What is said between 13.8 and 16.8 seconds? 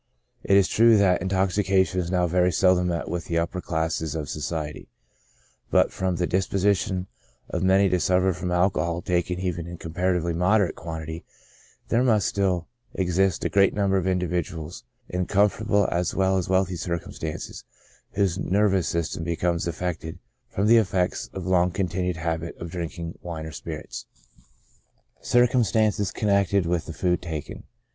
of individuals, in comfortable as well as wealthy